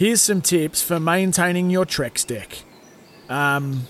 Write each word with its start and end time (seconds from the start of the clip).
Here's 0.00 0.22
some 0.22 0.40
tips 0.40 0.80
for 0.80 0.98
maintaining 0.98 1.68
your 1.68 1.84
Trex 1.84 2.26
deck. 2.26 2.62
Um, 3.28 3.82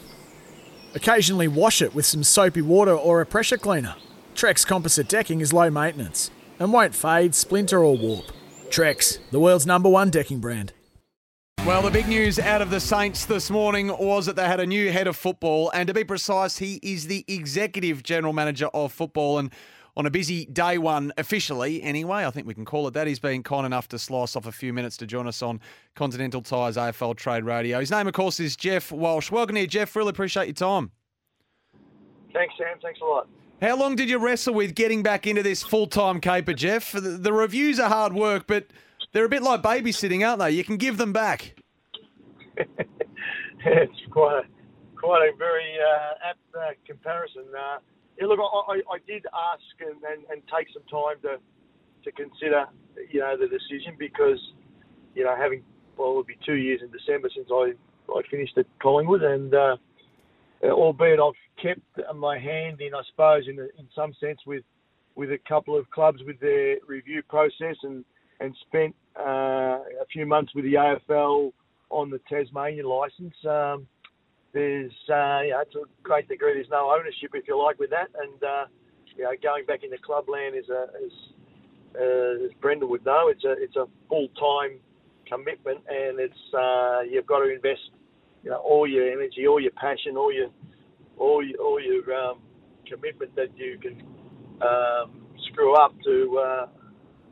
occasionally 0.93 1.47
wash 1.47 1.81
it 1.81 1.95
with 1.95 2.05
some 2.05 2.25
soapy 2.25 2.63
water 2.63 2.93
or 2.93 3.21
a 3.21 3.27
pressure 3.27 3.57
cleaner. 3.57 3.95
Trex 4.35 4.67
composite 4.67 5.09
decking 5.09 5.41
is 5.41 5.53
low 5.53 5.71
maintenance 5.71 6.33
and 6.59 6.73
won't 6.73 6.97
fade, 6.97 7.37
splinter, 7.37 7.85
or 7.85 7.97
warp. 7.97 8.25
Trex, 8.71 9.21
the 9.31 9.39
world's 9.39 9.67
number 9.67 9.89
one 9.89 10.11
decking 10.11 10.41
brand. 10.41 10.73
Well, 11.65 11.83
the 11.83 11.93
big 11.93 12.09
news 12.09 12.41
out 12.41 12.61
of 12.61 12.71
the 12.71 12.81
Saints 12.81 13.25
this 13.25 13.49
morning 13.49 13.97
was 13.97 14.27
that 14.27 14.35
they 14.35 14.47
had 14.47 14.59
a 14.59 14.67
new 14.67 14.91
head 14.91 15.07
of 15.07 15.17
football, 15.17 15.71
and 15.73 15.87
to 15.87 15.95
be 15.95 16.03
precise, 16.03 16.59
he 16.59 16.81
is 16.83 17.07
the 17.07 17.25
executive 17.29 18.03
general 18.03 18.33
manager 18.33 18.67
of 18.75 18.93
football. 18.93 19.39
And 19.39 19.53
on 19.97 20.07
a 20.07 20.11
busy 20.11 20.47
day 20.47 20.79
one, 20.79 21.13
officially 21.19 21.83
anyway, 21.83 22.25
I 22.25 22.31
think 22.31 22.47
we 22.47 22.55
can 22.55 22.65
call 22.65 22.87
it 22.89 22.95
that. 22.95 23.07
He's 23.07 23.19
been 23.19 23.43
kind 23.43 23.67
enough 23.67 23.89
to 23.89 23.99
slice 23.99 24.37
off 24.37 24.47
a 24.47 24.53
few 24.53 24.73
minutes 24.73 24.97
to 24.99 25.07
join 25.07 25.27
us 25.27 25.43
on 25.43 25.61
Continental 25.95 26.43
Tires 26.43 26.77
AFL 26.77 27.17
Trade 27.17 27.45
Radio. 27.45 27.81
His 27.81 27.91
name, 27.91 28.07
of 28.07 28.15
course, 28.15 28.41
is 28.41 28.57
Geoff 28.57 28.93
Walsh. 28.93 29.31
Welcome 29.31 29.57
here, 29.57 29.67
Geoff. 29.67 29.95
Really 29.97 30.11
appreciate 30.11 30.47
your 30.47 30.55
time. 30.55 30.91
Thanks, 32.33 32.55
Sam. 32.57 32.79
Thanks 32.83 33.01
a 33.01 33.05
lot. 33.05 33.29
How 33.61 33.77
long 33.77 33.95
did 33.95 34.09
you 34.09 34.19
wrestle 34.19 34.55
with 34.55 34.75
getting 34.75 35.03
back 35.03 35.27
into 35.27 35.43
this 35.43 35.63
full 35.63 35.87
time 35.87 36.21
caper, 36.21 36.55
Geoff? 36.55 36.93
The, 36.93 37.01
the 37.01 37.33
reviews 37.33 37.79
are 37.79 37.89
hard 37.89 38.15
work, 38.15 38.47
but 38.47 38.69
they're 39.13 39.25
a 39.25 39.29
bit 39.29 39.43
like 39.43 39.63
babysitting, 39.63 40.27
aren't 40.27 40.39
they? 40.39 40.53
You 40.53 40.65
can 40.65 40.77
give 40.77 40.97
them 40.97 41.13
back. 41.13 41.57
it's 43.65 43.93
quite 44.11 44.45
a, 44.45 44.97
quite 44.97 45.29
a 45.29 45.37
very 45.37 45.77
uh, 45.79 46.31
apt 46.31 46.39
uh, 46.57 46.73
comparison. 46.87 47.45
Uh, 47.57 47.79
yeah, 48.21 48.27
look, 48.27 48.39
I, 48.41 48.81
I, 48.93 48.99
did 49.07 49.25
ask 49.27 49.63
and, 49.81 49.97
and, 50.05 50.25
and, 50.31 50.43
take 50.55 50.69
some 50.73 50.83
time 50.91 51.17
to 51.23 51.39
to 52.05 52.13
consider, 52.13 52.67
you 53.11 53.21
know, 53.21 53.37
the 53.37 53.47
decision 53.47 53.95
because, 53.99 54.39
you 55.15 55.25
know, 55.25 55.35
having 55.37 55.63
well, 55.97 56.11
it'll 56.11 56.25
be 56.25 56.39
two 56.45 56.55
years 56.55 56.81
in 56.83 56.91
December 56.91 57.29
since 57.35 57.49
I 57.51 57.73
I 58.13 58.23
finished 58.31 58.57
at 58.59 58.67
Collingwood, 58.83 59.23
and 59.23 59.55
uh, 59.55 59.77
albeit 60.65 61.21
I've 61.21 61.33
kept 61.63 61.81
my 62.15 62.39
hand 62.39 62.81
in, 62.81 62.95
I 62.95 63.03
suppose, 63.11 63.45
in 63.49 63.59
in 63.59 63.89
some 63.95 64.13
sense 64.21 64.41
with 64.47 64.65
with 65.15 65.31
a 65.33 65.39
couple 65.49 65.77
of 65.77 65.91
clubs 65.91 66.21
with 66.27 66.41
their 66.41 66.77
review 66.87 67.23
process 67.29 67.77
and 67.83 68.05
and 68.41 68.57
spent 68.69 68.95
uh, 69.19 69.79
a 70.03 70.07
few 70.13 70.27
months 70.27 70.55
with 70.55 70.65
the 70.65 70.75
AFL 70.75 71.53
on 71.91 72.11
the 72.11 72.21
Tasmanian 72.29 72.87
license. 72.87 73.35
Um, 73.47 73.87
there's, 74.53 74.93
uh, 75.09 75.41
you 75.43 75.51
know, 75.51 75.63
to 75.73 75.79
a 75.81 75.85
great 76.03 76.29
degree, 76.29 76.55
there's 76.55 76.71
no 76.71 76.91
ownership, 76.91 77.31
if 77.35 77.47
you 77.47 77.61
like, 77.61 77.79
with 77.79 77.91
that. 77.91 78.09
And, 78.21 78.43
uh, 78.43 78.65
you 79.17 79.25
know, 79.25 79.31
going 79.43 79.65
back 79.67 79.83
into 79.85 79.97
clubland 79.99 80.57
is 80.57 80.69
a, 80.69 80.85
is, 81.05 81.13
uh, 81.95 82.47
as 82.47 82.53
Brenda 82.61 82.87
would 82.87 83.05
know, 83.05 83.29
it's 83.29 83.45
a, 83.45 83.53
it's 83.53 83.77
a 83.77 83.87
full-time 84.09 84.79
commitment 85.27 85.79
and 85.89 86.19
it's, 86.19 86.55
uh, 86.55 87.01
you've 87.09 87.27
got 87.27 87.41
to 87.41 87.55
invest, 87.55 87.91
you 88.43 88.51
know, 88.51 88.59
all 88.59 88.87
your 88.87 89.11
energy, 89.11 89.47
all 89.47 89.61
your 89.61 89.73
passion, 89.73 90.17
all 90.17 90.33
your, 90.33 90.49
all 91.19 91.45
your, 91.45 91.61
all 91.61 91.81
your, 91.81 92.15
um, 92.15 92.41
commitment 92.87 93.35
that 93.37 93.57
you 93.57 93.79
can, 93.81 94.03
um, 94.63 95.23
screw 95.51 95.75
up 95.75 95.95
to, 96.05 96.39
uh, 96.39 96.67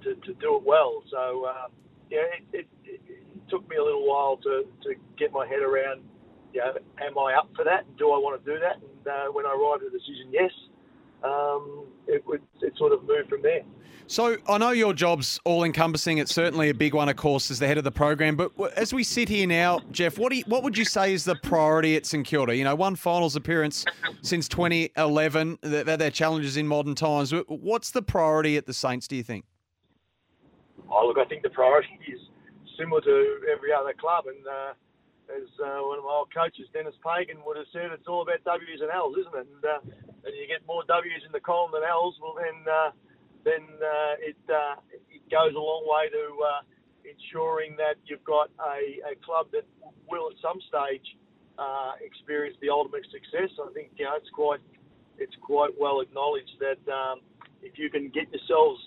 to, 0.03 0.15
to 0.15 0.35
do 0.35 0.57
it 0.57 0.63
well. 0.65 1.03
So, 1.11 1.45
uh, 1.45 1.69
yeah, 2.11 2.21
it, 2.53 2.67
it, 2.85 3.01
it 3.07 3.49
took 3.51 3.69
me 3.69 3.77
a 3.77 3.83
little 3.83 4.07
while 4.07 4.37
to, 4.39 4.65
to 4.83 4.95
get 5.19 5.33
my 5.33 5.47
head 5.47 5.61
around, 5.61 6.03
you 6.59 6.65
know, 6.65 7.07
am 7.07 7.19
I 7.19 7.35
up 7.35 7.49
for 7.55 7.65
that? 7.65 7.85
Do 7.97 8.11
I 8.11 8.19
want 8.19 8.45
to 8.45 8.53
do 8.53 8.59
that? 8.59 8.77
And 8.77 9.07
uh, 9.07 9.33
when 9.33 9.47
I 9.47 9.51
arrived 9.51 9.85
at 9.85 9.93
the 9.93 9.99
decision, 9.99 10.29
yes, 10.33 10.51
um, 11.23 11.85
it 12.07 12.27
would 12.27 12.43
it 12.61 12.73
sort 12.77 12.93
of 12.93 13.05
moved 13.05 13.29
from 13.29 13.43
there. 13.43 13.63
So 14.09 14.39
I 14.49 14.59
know 14.59 14.71
your 14.71 14.95
job's 14.95 15.39
all 15.45 15.65
encompassing. 15.65 16.19
It's 16.19 16.35
certainly 16.35 16.71
a 16.71 16.75
big 16.75 16.95
one, 16.95 17.09
of 17.09 17.17
course, 17.17 17.51
as 17.51 17.59
the 17.59 17.67
head 17.67 17.77
of 17.79 17.85
the 17.85 17.93
program. 17.93 18.37
But 18.37 18.53
as 18.77 18.93
we 18.93 19.05
sit 19.05 19.29
here 19.29 19.47
now, 19.47 19.81
Geoff, 19.93 20.19
what 20.19 20.31
do 20.31 20.39
you, 20.39 20.45
what 20.47 20.63
would 20.63 20.79
you 20.79 20.87
say 20.87 21.13
is 21.13 21.25
the 21.25 21.37
priority 21.37 21.95
at 21.95 22.07
St 22.07 22.27
Kilda? 22.27 22.57
You 22.57 22.65
know, 22.65 22.75
one 22.75 22.97
finals 22.97 23.37
appearance 23.37 23.85
since 24.23 24.49
2011. 24.49 25.59
They've 25.61 25.87
had 25.87 25.99
their 25.99 26.11
challenges 26.11 26.57
in 26.57 26.67
modern 26.67 26.95
times. 26.95 27.33
What's 27.49 27.91
the 27.91 28.03
priority 28.03 28.57
at 28.57 28.67
the 28.67 28.73
Saints? 28.73 29.07
Do 29.07 29.15
you 29.15 29.23
think? 29.23 29.45
Oh, 30.91 31.07
look, 31.07 31.19
I 31.19 31.29
think 31.29 31.43
the 31.43 31.51
priority 31.51 31.91
is 32.09 32.19
similar 32.79 33.03
to 33.03 33.41
every 33.55 33.73
other 33.73 33.93
club, 33.93 34.25
and. 34.27 34.47
Uh, 34.47 34.73
as 35.29 35.49
uh, 35.61 35.85
one 35.85 36.01
of 36.01 36.05
my 36.05 36.25
old 36.25 36.33
coaches, 36.33 36.69
Dennis 36.73 36.97
Pagan, 37.05 37.45
would 37.45 37.57
have 37.57 37.69
said, 37.73 37.93
it's 37.93 38.09
all 38.09 38.25
about 38.25 38.41
W's 38.45 38.81
and 38.81 38.91
L's, 38.91 39.17
isn't 39.21 39.37
it? 39.37 39.49
And, 39.49 39.63
uh, 39.65 39.81
and 40.25 40.33
you 40.33 40.49
get 40.49 40.65
more 40.67 40.83
W's 40.89 41.25
in 41.25 41.33
the 41.33 41.45
column 41.45 41.73
than 41.73 41.85
L's, 41.85 42.17
well 42.21 42.37
then 42.37 42.59
uh, 42.65 42.91
then 43.45 43.65
uh, 43.81 44.15
it 44.19 44.41
uh, 44.49 44.77
it 45.09 45.23
goes 45.31 45.55
a 45.55 45.63
long 45.63 45.85
way 45.87 46.11
to 46.11 46.25
uh, 46.43 46.63
ensuring 47.07 47.77
that 47.77 47.97
you've 48.05 48.25
got 48.25 48.51
a, 48.61 49.01
a 49.13 49.15
club 49.25 49.49
that 49.53 49.65
will 50.09 50.29
at 50.33 50.37
some 50.43 50.59
stage 50.67 51.05
experience 52.05 52.57
the 52.63 52.71
ultimate 52.71 53.05
success. 53.11 53.51
I 53.59 53.73
think 53.73 53.91
you 53.97 54.05
know 54.05 54.17
it's 54.17 54.31
quite 54.31 54.61
it's 55.19 55.35
quite 55.43 55.71
well 55.79 56.01
acknowledged 56.01 56.57
that 56.61 56.81
um, 56.91 57.21
if 57.63 57.79
you 57.79 57.91
can 57.91 58.09
get 58.11 58.31
yourselves 58.31 58.81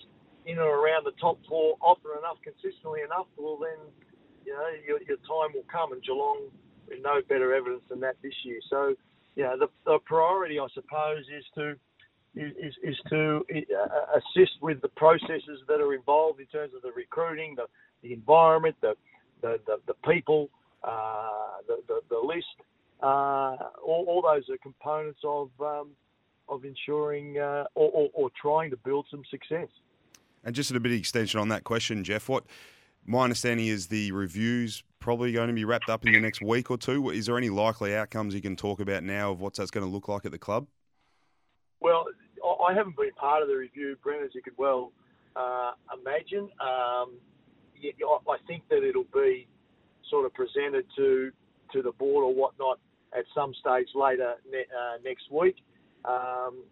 in 0.46 0.58
or 0.58 0.80
around 0.80 1.04
the 1.04 1.16
top 1.20 1.38
four 1.48 1.76
often 1.80 2.10
enough, 2.18 2.38
consistently 2.42 3.02
enough, 3.02 3.26
well 3.36 3.58
then 3.60 3.78
you 4.44 4.52
know, 4.52 4.66
your, 4.86 4.98
your 5.02 5.16
time 5.18 5.54
will 5.54 5.66
come, 5.70 5.92
and 5.92 6.02
Geelong 6.02 6.50
no 7.00 7.20
better 7.28 7.54
evidence 7.54 7.82
than 7.88 8.00
that 8.00 8.16
this 8.22 8.34
year. 8.44 8.58
So, 8.68 8.94
you 9.34 9.44
know, 9.44 9.58
the, 9.58 9.68
the 9.86 9.98
priority, 10.04 10.58
I 10.58 10.66
suppose, 10.74 11.24
is 11.34 11.44
to 11.54 11.76
is, 12.34 12.74
is 12.82 12.96
to 13.10 13.44
uh, 13.54 14.18
assist 14.18 14.52
with 14.62 14.80
the 14.80 14.88
processes 14.88 15.60
that 15.68 15.80
are 15.82 15.92
involved 15.92 16.40
in 16.40 16.46
terms 16.46 16.72
of 16.74 16.80
the 16.80 16.90
recruiting, 16.92 17.54
the, 17.56 17.66
the 18.02 18.14
environment, 18.14 18.74
the 18.80 18.94
the, 19.42 19.60
the, 19.66 19.78
the 19.86 19.94
people, 20.08 20.48
uh, 20.84 21.28
the, 21.66 21.82
the, 21.88 22.00
the 22.08 22.18
list. 22.18 22.46
Uh, 23.02 23.56
all, 23.84 24.04
all 24.06 24.22
those 24.22 24.48
are 24.48 24.56
components 24.62 25.18
of 25.24 25.50
um, 25.60 25.90
of 26.48 26.64
ensuring 26.64 27.38
uh, 27.38 27.64
or, 27.74 27.90
or, 27.90 28.08
or, 28.14 28.30
trying 28.40 28.70
to 28.70 28.76
build 28.76 29.06
some 29.10 29.22
success. 29.30 29.68
And 30.44 30.54
just 30.54 30.70
a 30.70 30.78
bit 30.78 30.92
of 30.92 30.98
extension 30.98 31.40
on 31.40 31.48
that 31.48 31.64
question, 31.64 32.04
Geoff, 32.04 32.28
what 32.28 32.44
my 33.06 33.24
understanding 33.24 33.66
is 33.66 33.88
the 33.88 34.12
review's 34.12 34.82
probably 35.00 35.32
going 35.32 35.48
to 35.48 35.54
be 35.54 35.64
wrapped 35.64 35.88
up 35.88 36.06
in 36.06 36.12
the 36.12 36.20
next 36.20 36.40
week 36.40 36.70
or 36.70 36.78
two. 36.78 37.10
Is 37.10 37.26
there 37.26 37.36
any 37.36 37.50
likely 37.50 37.94
outcomes 37.94 38.34
you 38.34 38.40
can 38.40 38.56
talk 38.56 38.80
about 38.80 39.02
now 39.02 39.32
of 39.32 39.40
what 39.40 39.54
that's 39.54 39.70
going 39.70 39.84
to 39.84 39.90
look 39.90 40.08
like 40.08 40.24
at 40.24 40.30
the 40.30 40.38
club? 40.38 40.66
Well, 41.80 42.06
I 42.64 42.72
haven't 42.74 42.96
been 42.96 43.10
part 43.16 43.42
of 43.42 43.48
the 43.48 43.56
review, 43.56 43.96
Brent, 44.02 44.22
as 44.24 44.30
you 44.34 44.42
could 44.42 44.56
well 44.56 44.92
uh, 45.34 45.72
imagine. 45.92 46.48
Um, 46.60 47.18
I 48.30 48.36
think 48.46 48.62
that 48.70 48.84
it'll 48.84 49.04
be 49.12 49.48
sort 50.08 50.26
of 50.26 50.34
presented 50.34 50.84
to 50.96 51.32
to 51.72 51.82
the 51.82 51.92
board 51.92 52.24
or 52.24 52.34
whatnot 52.34 52.78
at 53.16 53.24
some 53.34 53.52
stage 53.54 53.88
later 53.94 54.34
ne- 54.50 54.60
uh, 54.60 54.98
next 55.04 55.30
week. 55.30 55.56
Um, 56.04 56.64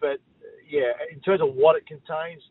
but 0.00 0.18
yeah, 0.68 0.92
in 1.12 1.20
terms 1.20 1.40
of 1.42 1.54
what 1.54 1.76
it 1.76 1.86
contains, 1.86 2.42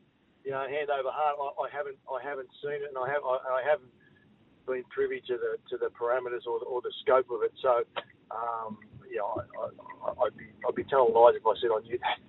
you 0.46 0.52
know, 0.52 0.62
hand 0.62 0.90
over 0.90 1.10
heart, 1.12 1.36
I, 1.42 1.66
I 1.66 1.70
haven't 1.76 1.98
I 2.08 2.22
haven't 2.24 2.50
seen 2.62 2.74
it, 2.74 2.90
and 2.90 2.98
I 2.98 3.10
have 3.10 3.24
I, 3.26 3.60
I 3.60 3.62
haven't 3.68 3.90
been 4.68 4.84
privy 4.90 5.22
to 5.28 5.38
the 5.38 5.58
to 5.70 5.78
the 5.78 5.90
parameters 5.90 6.46
or 6.48 6.60
the, 6.60 6.66
or 6.66 6.82
the 6.82 6.94
scope 7.02 7.30
of 7.32 7.42
it. 7.44 7.52
So, 7.62 7.84
um, 8.32 8.78
yeah, 9.12 9.22
I, 9.22 10.12
would 10.18 10.38
be 10.38 10.46
I'd 10.68 10.76
be 10.76 10.84
telling 10.84 11.14
lies 11.14 11.34
if 11.36 11.46
I 11.46 11.54
said 11.60 11.72
I 11.76 11.82
knew 11.82 11.98
that. 12.00 12.20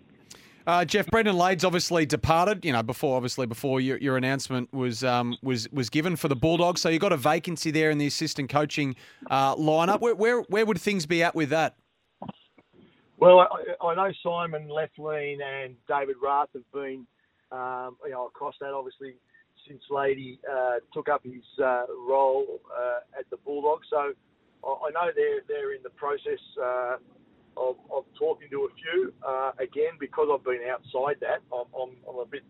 Uh, 0.67 0.85
Geoff 0.85 1.07
Brendon 1.07 1.37
Lade's 1.37 1.65
obviously 1.65 2.07
departed. 2.07 2.65
You 2.65 2.73
know, 2.73 2.83
before 2.83 3.17
obviously 3.17 3.47
before 3.47 3.81
your, 3.81 3.99
your 3.99 4.17
announcement 4.17 4.73
was 4.73 5.05
um, 5.05 5.37
was 5.43 5.71
was 5.71 5.91
given 5.91 6.17
for 6.17 6.29
the 6.29 6.37
Bulldogs, 6.37 6.81
so 6.81 6.89
you 6.89 6.99
got 6.99 7.13
a 7.13 7.19
vacancy 7.19 7.71
there 7.71 7.91
in 7.91 7.99
the 7.99 8.07
assistant 8.07 8.51
coaching 8.51 8.97
uh, 9.31 9.55
lineup. 9.57 10.01
Where, 10.01 10.15
where 10.15 10.41
where 10.43 10.65
would 10.67 10.81
things 10.81 11.07
be 11.07 11.23
at 11.23 11.35
with 11.35 11.51
that? 11.51 11.77
Well, 13.19 13.41
I, 13.41 13.87
I 13.87 13.95
know 13.95 14.13
Simon 14.23 14.69
Lethlean 14.69 15.41
and 15.41 15.77
David 15.89 16.17
Rath 16.23 16.49
have 16.55 16.71
been 16.73 17.07
um, 17.53 17.97
you 18.05 18.13
know, 18.13 18.27
across 18.27 18.55
that, 18.61 18.73
obviously, 18.73 19.15
since 19.67 19.83
Lady 19.91 20.39
uh, 20.51 20.77
took 20.93 21.09
up 21.09 21.23
his 21.25 21.45
uh, 21.63 21.85
role 22.09 22.61
uh, 22.77 23.19
at 23.19 23.29
the 23.31 23.37
Bulldogs. 23.39 23.87
So 23.91 24.13
I 24.65 24.91
know 24.91 25.11
they're 25.15 25.43
they're 25.49 25.75
in 25.75 25.83
the 25.83 25.91
process 25.91 26.41
uh, 26.63 26.97
of, 27.57 27.77
of 27.93 28.05
talking 28.19 28.49
to 28.51 28.69
a 28.71 28.75
few. 28.75 29.13
Uh, 29.27 29.53
again, 29.59 29.99
because 29.99 30.29
I've 30.33 30.45
been 30.45 30.63
outside 30.71 31.17
that, 31.21 31.41
I'm, 31.53 31.67
I'm, 31.75 31.97
I'm 32.09 32.19
a 32.19 32.27
bit 32.27 32.43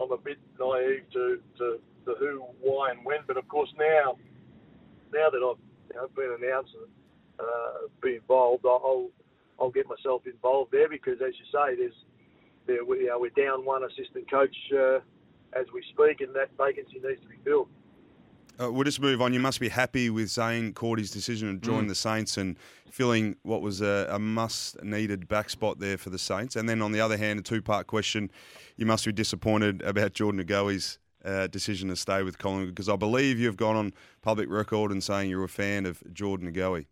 I'm 0.00 0.12
a 0.12 0.18
bit 0.18 0.38
naive 0.60 1.04
to, 1.12 1.38
to 1.58 1.80
the 2.04 2.14
who, 2.18 2.44
why, 2.60 2.90
and 2.90 3.04
when. 3.04 3.20
But 3.26 3.36
of 3.36 3.48
course 3.48 3.70
now 3.78 4.16
now 5.12 5.30
that 5.30 5.38
I've 5.38 5.62
you 5.90 5.96
know, 5.96 6.08
been 6.14 6.36
announced 6.42 6.72
and 6.74 6.90
uh, 7.40 7.88
been 8.02 8.14
involved, 8.14 8.64
I'll 8.66 9.10
I'll 9.58 9.70
get 9.70 9.86
myself 9.88 10.22
involved 10.26 10.72
there 10.72 10.88
because, 10.88 11.18
as 11.26 11.32
you 11.38 11.46
say, 11.50 11.76
there's 11.76 11.96
there 12.66 12.84
we, 12.84 13.00
you 13.00 13.06
know, 13.06 13.18
we're 13.18 13.30
down 13.30 13.64
one 13.64 13.82
assistant 13.84 14.30
coach 14.30 14.56
uh, 14.74 14.98
as 15.52 15.66
we 15.72 15.82
speak, 15.92 16.20
and 16.20 16.34
that 16.34 16.50
vacancy 16.58 17.00
needs 17.02 17.20
to 17.22 17.28
be 17.28 17.36
filled. 17.44 17.68
Uh, 18.58 18.72
we'll 18.72 18.84
just 18.84 19.00
move 19.00 19.20
on. 19.20 19.34
You 19.34 19.40
must 19.40 19.60
be 19.60 19.68
happy 19.68 20.08
with 20.08 20.28
Zane 20.28 20.72
Cordy's 20.72 21.10
decision 21.10 21.60
to 21.60 21.66
join 21.66 21.84
Mm. 21.84 21.88
the 21.88 21.94
Saints 21.94 22.38
and 22.38 22.56
filling 22.90 23.36
what 23.42 23.60
was 23.60 23.82
a, 23.82 24.06
a 24.10 24.18
must-needed 24.18 25.28
back 25.28 25.50
spot 25.50 25.78
there 25.78 25.98
for 25.98 26.08
the 26.08 26.18
Saints. 26.18 26.56
And 26.56 26.66
then 26.66 26.80
on 26.80 26.92
the 26.92 27.00
other 27.00 27.18
hand, 27.18 27.38
a 27.38 27.42
two-part 27.42 27.86
question: 27.86 28.30
You 28.76 28.86
must 28.86 29.04
be 29.04 29.12
disappointed 29.12 29.82
about 29.82 30.14
Jordan 30.14 30.38
De 30.38 30.44
Goey's 30.44 30.98
uh, 31.22 31.48
decision 31.48 31.90
to 31.90 31.96
stay 31.96 32.22
with 32.22 32.38
Collingwood 32.38 32.68
because 32.74 32.88
I 32.88 32.96
believe 32.96 33.38
you've 33.38 33.58
gone 33.58 33.76
on 33.76 33.92
public 34.22 34.48
record 34.48 34.90
and 34.90 35.04
saying 35.04 35.28
you're 35.28 35.44
a 35.44 35.48
fan 35.48 35.84
of 35.84 36.02
Jordan 36.14 36.46
De 36.46 36.52
Goey. 36.58 36.86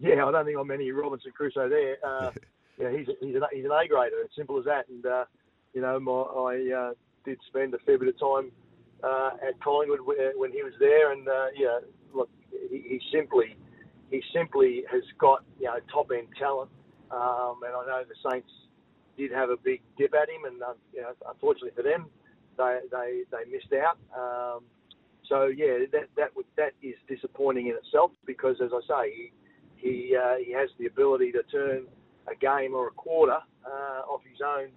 Yeah, 0.00 0.26
I 0.26 0.30
don't 0.30 0.44
think 0.44 0.58
I'm 0.58 0.70
any 0.70 0.90
Robinson 0.92 1.32
Crusoe 1.34 1.68
there. 1.68 1.96
Uh, 2.06 2.30
yeah, 2.80 2.90
he's 2.96 3.06
he's 3.20 3.34
an 3.34 3.42
he's 3.52 3.64
an 3.64 3.72
A 3.72 3.86
grader. 3.88 4.16
It's 4.24 4.36
simple 4.36 4.58
as 4.58 4.64
that. 4.64 4.88
And 4.88 5.04
uh, 5.04 5.24
you 5.74 5.82
know, 5.82 5.98
my, 5.98 6.12
I 6.12 6.72
uh, 6.76 6.92
did 7.24 7.38
spend 7.48 7.74
a 7.74 7.78
fair 7.78 7.98
bit 7.98 8.08
of 8.08 8.18
time 8.18 8.52
uh, 9.02 9.30
at 9.46 9.60
Collingwood 9.62 10.00
when 10.02 10.52
he 10.52 10.62
was 10.62 10.72
there, 10.78 11.12
and 11.12 11.28
uh, 11.28 11.46
yeah, 11.56 11.78
look, 12.14 12.30
he, 12.70 12.82
he 12.88 13.00
simply 13.12 13.56
he 14.10 14.22
simply 14.32 14.84
has 14.90 15.02
got 15.18 15.44
you 15.58 15.66
know 15.66 15.78
top 15.92 16.10
end 16.16 16.28
talent. 16.38 16.70
Um, 17.10 17.60
and 17.64 17.74
I 17.74 17.86
know 17.86 18.02
the 18.06 18.30
Saints 18.30 18.50
did 19.16 19.32
have 19.32 19.50
a 19.50 19.56
big 19.56 19.80
dip 19.96 20.14
at 20.14 20.28
him, 20.28 20.44
and 20.46 20.62
uh, 20.62 20.74
you 20.92 21.02
know, 21.02 21.12
unfortunately 21.28 21.72
for 21.74 21.82
them, 21.82 22.06
they 22.56 22.80
they, 22.90 23.22
they 23.30 23.50
missed 23.50 23.72
out. 23.72 23.98
Um, 24.14 24.64
so 25.28 25.46
yeah, 25.46 25.84
that 25.92 26.08
that 26.16 26.30
that 26.56 26.72
is 26.82 26.94
disappointing 27.08 27.68
in 27.68 27.74
itself 27.74 28.12
because, 28.24 28.56
as 28.62 28.70
I 28.72 28.80
say, 28.86 29.14
he 29.14 29.32
he 29.76 30.16
uh, 30.16 30.36
he 30.44 30.52
has 30.52 30.68
the 30.78 30.86
ability 30.86 31.32
to 31.32 31.42
turn 31.44 31.86
a 32.30 32.36
game 32.36 32.74
or 32.74 32.88
a 32.88 32.90
quarter 32.92 33.38
uh, 33.66 34.00
off 34.08 34.22
his 34.28 34.40
own 34.44 34.68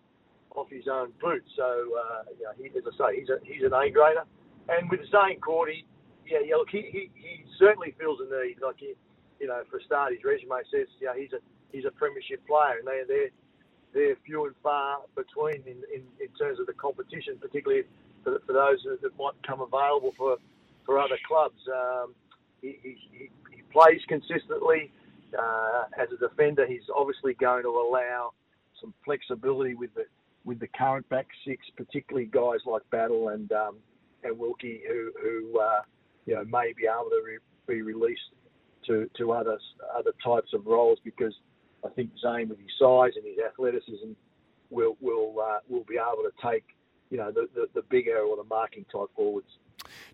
off 0.56 0.70
his 0.70 0.88
own 0.88 1.12
boot. 1.22 1.44
So 1.56 1.64
uh, 1.64 2.24
know, 2.44 2.54
he, 2.58 2.66
as 2.78 2.84
I 2.84 2.94
say, 2.98 3.20
he's 3.20 3.30
a, 3.30 3.38
he's 3.44 3.64
an 3.64 3.74
A 3.74 3.90
grader. 3.90 4.24
And 4.70 4.90
with 4.90 5.02
Zane 5.12 5.40
Cordy, 5.40 5.86
yeah, 6.28 6.40
yeah, 6.46 6.56
look, 6.56 6.70
he, 6.70 6.84
he, 6.92 7.10
he 7.16 7.46
certainly 7.58 7.96
feels 8.00 8.20
a 8.20 8.26
need. 8.26 8.58
Like 8.62 8.78
he, 8.78 8.94
you 9.40 9.48
know, 9.48 9.64
for 9.70 9.78
a 9.78 9.84
start, 9.84 10.14
his 10.14 10.24
resume 10.24 10.62
says, 10.72 10.88
he's 11.00 11.34
a 11.34 11.40
he's 11.72 11.86
a 11.86 11.92
premiership 11.92 12.46
player, 12.48 12.80
and 12.80 12.88
they 12.88 13.02
they're 13.08 13.32
they're 13.94 14.16
few 14.26 14.46
and 14.46 14.56
far 14.64 15.00
between 15.16 15.64
in, 15.66 15.84
in, 15.94 16.04
in 16.20 16.30
terms 16.40 16.60
of 16.60 16.68
the 16.68 16.74
competition, 16.74 17.38
particularly 17.42 17.84
for, 18.24 18.40
for 18.46 18.54
those 18.54 18.80
that 18.86 19.02
that 19.02 19.18
might 19.18 19.36
come 19.46 19.62
available 19.62 20.14
for 20.18 20.38
for 20.86 21.00
other 21.00 21.18
clubs. 21.28 21.60
Um, 21.68 22.14
he, 22.62 22.78
he, 22.84 23.30
he 23.50 23.62
plays 23.72 24.02
consistently. 24.08 24.92
Uh, 25.38 25.84
as 26.02 26.10
a 26.12 26.18
defender, 26.18 26.66
he's 26.68 26.82
obviously 26.96 27.34
going 27.36 27.64
to 27.64 27.70
allow 27.70 28.32
some 28.80 28.94
flexibility 29.06 29.76
with 29.76 29.94
the 29.96 30.06
with 30.44 30.60
the 30.60 30.68
current 30.68 31.08
back 31.10 31.28
six, 31.46 31.64
particularly 31.78 32.26
guys 32.26 32.60
like 32.66 32.82
Battle 32.90 33.30
and 33.30 33.52
um, 33.52 33.78
and 34.24 34.38
Wilkie, 34.38 34.82
who 34.88 35.12
who 35.22 35.60
uh, 35.60 35.82
you 36.26 36.36
know 36.36 36.44
may 36.46 36.74
be 36.76 36.84
able 36.88 37.10
to 37.10 37.22
re- 37.26 37.38
be 37.68 37.82
released 37.82 38.22
to 38.88 39.10
to 39.18 39.32
other 39.32 39.58
other 39.96 40.14
types 40.24 40.54
of 40.54 40.66
roles 40.66 41.00
because 41.04 41.34
I 41.86 41.90
think 41.90 42.12
Zane, 42.22 42.50
with 42.50 42.60
his 42.60 42.72
size 42.80 43.12
and 43.16 43.26
his 43.26 43.38
athleticism, 43.46 44.14
will 44.70 44.98
will 45.00 45.36
uh, 45.40 45.60
will 45.70 45.86
be 45.88 45.96
able 45.96 46.24
to 46.24 46.32
take 46.52 46.64
you 47.10 47.18
know 47.18 47.32
the, 47.32 47.48
the, 47.54 47.68
the 47.74 47.82
bigger 47.90 48.20
or 48.20 48.38
the 48.38 48.44
marking 48.44 48.86
type 48.86 49.10
forwards. 49.16 49.48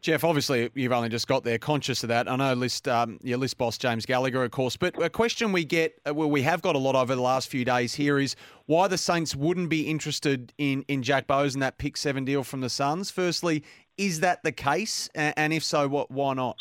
Geoff, 0.01 0.23
obviously 0.23 0.69
you've 0.75 0.91
only 0.91 1.09
just 1.09 1.27
got 1.27 1.43
there, 1.43 1.57
conscious 1.57 2.03
of 2.03 2.09
that. 2.09 2.29
I 2.29 2.35
know 2.35 2.53
list 2.53 2.87
um, 2.87 3.19
your 3.23 3.37
list 3.37 3.57
boss 3.57 3.77
James 3.77 4.05
Gallagher, 4.05 4.43
of 4.43 4.51
course, 4.51 4.77
but 4.77 5.01
a 5.01 5.09
question 5.09 5.51
we 5.51 5.65
get, 5.65 5.99
uh, 6.07 6.13
well, 6.13 6.29
we 6.29 6.41
have 6.43 6.61
got 6.61 6.75
a 6.75 6.79
lot 6.79 6.95
over 6.95 7.15
the 7.15 7.21
last 7.21 7.49
few 7.49 7.65
days 7.65 7.93
here 7.93 8.19
is 8.19 8.35
why 8.65 8.87
the 8.87 8.97
Saints 8.97 9.35
wouldn't 9.35 9.69
be 9.69 9.89
interested 9.89 10.53
in 10.57 10.83
in 10.87 11.03
Jack 11.03 11.27
Bowes 11.27 11.53
and 11.53 11.63
that 11.63 11.77
pick 11.77 11.97
seven 11.97 12.25
deal 12.25 12.43
from 12.43 12.61
the 12.61 12.69
Suns. 12.69 13.09
Firstly, 13.09 13.63
is 13.97 14.19
that 14.19 14.43
the 14.43 14.51
case, 14.51 15.09
and 15.15 15.53
if 15.53 15.63
so, 15.63 15.87
what 15.87 16.11
why 16.11 16.33
not? 16.33 16.57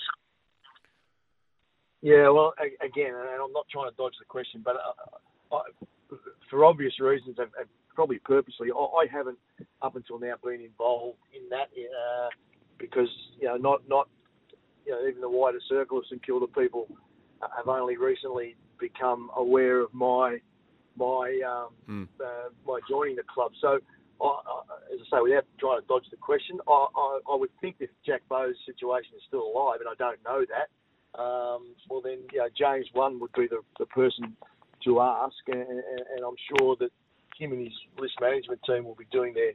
Yeah, 2.02 2.28
well, 2.28 2.54
again, 2.80 3.14
and 3.14 3.42
I'm 3.42 3.52
not 3.52 3.66
trying 3.70 3.90
to 3.90 3.96
dodge 3.96 4.14
the 4.18 4.26
question, 4.26 4.62
but 4.64 4.76
uh, 4.76 5.56
I, 5.56 5.60
for 6.48 6.64
obvious 6.64 7.00
reasons 7.00 7.36
and 7.38 7.48
probably 7.94 8.18
purposely, 8.18 8.68
I, 8.70 8.78
I 8.78 9.06
haven't 9.10 9.38
up 9.82 9.96
until 9.96 10.20
now 10.20 10.34
been 10.44 10.60
involved 10.60 11.18
in 11.34 11.48
that 11.48 11.68
uh, 11.74 12.28
because 12.78 13.08
you 13.40 13.46
know 13.46 13.56
not 13.56 13.82
not 13.88 14.08
you 14.84 14.92
know 14.92 15.06
even 15.08 15.20
the 15.20 15.30
wider 15.30 15.60
circle 15.68 15.98
of 15.98 16.04
St 16.06 16.24
Kilda 16.24 16.46
people 16.48 16.88
have 17.56 17.68
only 17.68 17.96
recently 17.96 18.56
become 18.78 19.30
aware 19.36 19.80
of 19.80 19.92
my 19.92 20.38
my 20.96 21.40
um, 21.46 21.68
Mm. 21.88 22.08
uh, 22.20 22.48
my 22.66 22.80
joining 22.88 23.14
the 23.14 23.22
club. 23.22 23.52
So, 23.60 23.78
I, 24.20 24.24
I, 24.26 24.60
as 24.92 25.00
I 25.12 25.18
say, 25.18 25.22
without 25.22 25.44
trying 25.60 25.80
to 25.80 25.86
dodge 25.86 26.06
the 26.10 26.16
question, 26.16 26.58
I, 26.66 26.86
I, 26.96 27.20
I 27.30 27.36
would 27.36 27.50
think 27.60 27.76
if 27.78 27.90
Jack 28.04 28.22
Bowes' 28.28 28.56
situation 28.66 29.12
is 29.16 29.22
still 29.28 29.44
alive, 29.46 29.78
and 29.80 29.88
I 29.88 29.94
don't 29.94 30.18
know 30.24 30.44
that, 30.50 31.20
um, 31.20 31.74
well 31.88 32.00
then 32.02 32.18
you 32.32 32.38
know, 32.38 32.48
James 32.58 32.86
One 32.92 33.20
would 33.20 33.32
be 33.32 33.46
the, 33.46 33.60
the 33.78 33.86
person 33.86 34.36
to 34.84 35.00
ask, 35.00 35.36
and, 35.46 35.60
and, 35.60 36.00
and 36.16 36.24
I'm 36.26 36.34
sure 36.58 36.76
that 36.80 36.90
him 37.38 37.52
and 37.52 37.62
his 37.62 37.72
list 37.98 38.14
management 38.20 38.60
team 38.66 38.84
will 38.84 38.94
be 38.96 39.06
doing 39.12 39.32
their 39.34 39.52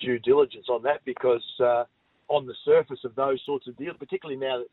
due 0.00 0.18
diligence 0.20 0.66
on 0.70 0.82
that 0.84 1.04
because 1.04 1.44
uh, 1.60 1.84
on 2.28 2.46
the 2.46 2.54
surface 2.64 3.00
of 3.04 3.14
those 3.14 3.40
sorts 3.44 3.66
of 3.66 3.76
deals, 3.76 3.96
particularly 3.98 4.38
now 4.38 4.58
that 4.58 4.68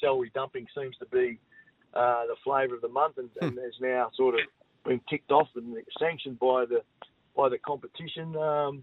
salary 0.00 0.30
dumping 0.34 0.66
seems 0.76 0.96
to 0.96 1.06
be 1.06 1.38
uh, 1.94 2.26
the 2.26 2.36
flavour 2.44 2.74
of 2.74 2.80
the 2.80 2.88
month 2.88 3.18
and, 3.18 3.30
and 3.40 3.58
is 3.58 3.74
now 3.80 4.10
sort 4.16 4.34
of 4.34 4.40
been 4.84 5.00
kicked 5.08 5.30
off 5.30 5.48
and 5.56 5.76
sanctioned 5.98 6.38
by 6.38 6.64
the 6.64 6.82
by 7.36 7.48
the 7.48 7.58
competition, 7.58 8.36
um, 8.36 8.82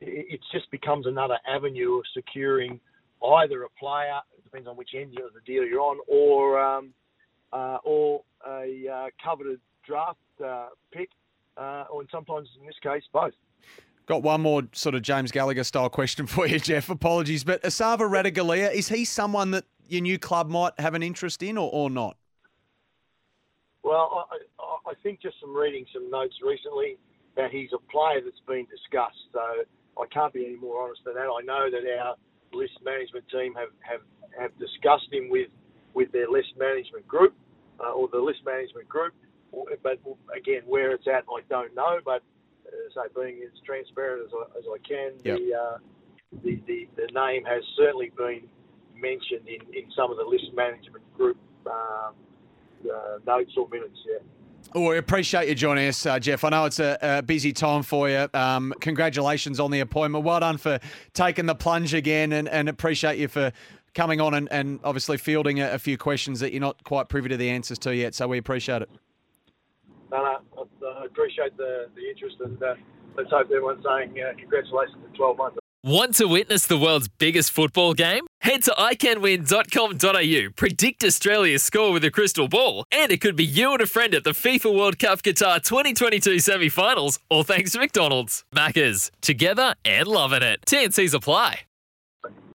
it, 0.00 0.26
it 0.30 0.40
just 0.52 0.70
becomes 0.70 1.06
another 1.06 1.38
avenue 1.46 1.98
of 1.98 2.04
securing 2.14 2.80
either 3.36 3.64
a 3.64 3.68
player, 3.78 4.20
it 4.38 4.42
depends 4.42 4.66
on 4.66 4.74
which 4.76 4.90
end 4.96 5.18
of 5.18 5.34
the 5.34 5.40
deal 5.44 5.64
you're 5.64 5.80
on, 5.80 5.98
or 6.08 6.58
um, 6.58 6.94
uh, 7.52 7.76
or 7.84 8.22
a 8.48 8.88
uh, 8.88 9.06
coveted 9.22 9.60
draft 9.86 10.18
uh, 10.42 10.68
pick, 10.92 11.10
uh, 11.58 11.84
or 11.90 12.02
sometimes 12.10 12.48
in 12.58 12.66
this 12.66 12.76
case 12.82 13.02
both. 13.12 13.34
Got 14.10 14.24
one 14.24 14.40
more 14.40 14.62
sort 14.72 14.96
of 14.96 15.02
James 15.02 15.30
Gallagher 15.30 15.62
style 15.62 15.88
question 15.88 16.26
for 16.26 16.44
you, 16.44 16.58
Geoff. 16.58 16.90
Apologies, 16.90 17.44
but 17.44 17.62
Esava 17.62 18.10
Ratugolea, 18.10 18.74
is 18.74 18.88
he 18.88 19.04
someone 19.04 19.52
that 19.52 19.66
your 19.86 20.02
new 20.02 20.18
club 20.18 20.48
might 20.48 20.72
have 20.80 20.94
an 20.94 21.02
interest 21.04 21.44
in, 21.44 21.56
or, 21.56 21.70
or 21.72 21.88
not? 21.88 22.16
Well, 23.84 24.26
I, 24.28 24.38
I, 24.60 24.90
I 24.90 24.94
think 25.04 25.22
just 25.22 25.36
from 25.40 25.54
reading 25.54 25.86
some 25.94 26.10
notes 26.10 26.34
recently 26.44 26.98
that 27.36 27.52
he's 27.52 27.70
a 27.72 27.78
player 27.88 28.20
that's 28.20 28.42
been 28.48 28.66
discussed. 28.66 29.30
So 29.32 29.38
I 29.38 30.06
can't 30.12 30.32
be 30.34 30.44
any 30.44 30.56
more 30.56 30.82
honest 30.82 31.02
than 31.04 31.14
that. 31.14 31.30
I 31.30 31.42
know 31.44 31.70
that 31.70 31.86
our 32.02 32.16
list 32.52 32.82
management 32.82 33.26
team 33.30 33.54
have, 33.54 33.70
have, 33.86 34.00
have 34.36 34.50
discussed 34.58 35.06
him 35.12 35.30
with, 35.30 35.50
with 35.94 36.10
their 36.10 36.28
list 36.28 36.48
management 36.58 37.06
group 37.06 37.32
uh, 37.78 37.92
or 37.92 38.08
the 38.08 38.18
list 38.18 38.40
management 38.44 38.88
group. 38.88 39.14
But 39.84 40.00
again, 40.36 40.62
where 40.66 40.90
it's 40.90 41.06
at, 41.06 41.22
I 41.30 41.42
don't 41.48 41.76
know. 41.76 42.00
But 42.04 42.24
so 42.94 43.02
being 43.20 43.40
as 43.44 43.50
transparent 43.64 44.26
as 44.26 44.32
I, 44.32 44.58
as 44.58 44.64
I 44.72 44.78
can, 44.86 45.12
Yep. 45.24 45.38
the, 45.38 45.54
uh, 45.54 45.78
the, 46.44 46.60
the 46.66 46.88
the 46.96 47.08
name 47.12 47.44
has 47.44 47.62
certainly 47.76 48.10
been 48.16 48.42
mentioned 48.94 49.46
in, 49.48 49.60
in 49.74 49.90
some 49.96 50.10
of 50.10 50.16
the 50.16 50.24
list 50.24 50.46
management 50.54 51.04
group 51.16 51.36
um, 51.66 52.14
uh, 52.84 53.18
notes 53.26 53.52
or 53.56 53.68
minutes. 53.68 53.98
Yeah. 54.06 54.18
Oh, 54.74 54.90
we 54.90 54.98
appreciate 54.98 55.48
you 55.48 55.54
joining 55.54 55.88
us, 55.88 56.06
uh, 56.06 56.18
Geoff. 56.20 56.44
I 56.44 56.50
know 56.50 56.64
it's 56.66 56.78
a, 56.78 56.96
a 57.02 57.22
busy 57.22 57.52
time 57.52 57.82
for 57.82 58.08
you. 58.08 58.28
Um, 58.34 58.72
congratulations 58.80 59.58
on 59.58 59.70
the 59.70 59.80
appointment. 59.80 60.24
Well 60.24 60.38
done 60.38 60.58
for 60.58 60.78
taking 61.12 61.46
the 61.46 61.56
plunge 61.56 61.92
again, 61.92 62.32
and, 62.32 62.48
and 62.48 62.68
appreciate 62.68 63.18
you 63.18 63.26
for 63.26 63.52
coming 63.94 64.20
on 64.20 64.34
and, 64.34 64.52
and 64.52 64.78
obviously 64.84 65.16
fielding 65.16 65.58
a, 65.60 65.72
a 65.72 65.78
few 65.78 65.98
questions 65.98 66.38
that 66.40 66.52
you're 66.52 66.60
not 66.60 66.84
quite 66.84 67.08
privy 67.08 67.28
to 67.30 67.36
the 67.36 67.50
answers 67.50 67.78
to 67.80 67.96
yet. 67.96 68.14
So 68.14 68.28
we 68.28 68.38
appreciate 68.38 68.82
it. 68.82 68.90
No, 70.10 70.38
no, 70.56 70.66
I, 71.00 71.04
appreciate 71.04 71.56
the, 71.56 71.86
the 71.94 72.08
interest, 72.08 72.36
and 72.40 72.62
uh, 72.62 72.74
let's 73.16 73.30
hope 73.30 73.46
everyone's 73.46 73.84
saying 73.84 74.14
uh, 74.20 74.32
congratulations 74.38 74.96
for 75.10 75.16
12 75.16 75.36
months. 75.36 75.58
Want 75.82 76.14
to 76.16 76.26
witness 76.26 76.66
the 76.66 76.76
world's 76.76 77.08
biggest 77.08 77.52
football 77.52 77.94
game? 77.94 78.26
Head 78.42 78.62
to 78.64 78.72
iCanWin.com.au, 78.72 80.52
predict 80.54 81.02
Australia's 81.04 81.62
score 81.62 81.90
with 81.92 82.04
a 82.04 82.10
crystal 82.10 82.48
ball, 82.48 82.84
and 82.92 83.10
it 83.10 83.22
could 83.22 83.34
be 83.34 83.46
you 83.46 83.72
and 83.72 83.80
a 83.80 83.86
friend 83.86 84.14
at 84.14 84.24
the 84.24 84.32
FIFA 84.32 84.76
World 84.76 84.98
Cup 84.98 85.22
Qatar 85.22 85.62
2022 85.62 86.38
semi 86.40 86.68
finals, 86.68 87.18
all 87.30 87.44
thanks 87.44 87.72
to 87.72 87.78
McDonald's. 87.78 88.44
Maccas, 88.54 89.10
together 89.22 89.74
and 89.84 90.06
loving 90.06 90.42
it. 90.42 90.60
TNC's 90.66 91.14
apply. 91.14 91.60